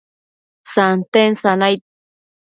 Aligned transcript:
santen 0.73 1.31
sanaid 1.41 1.81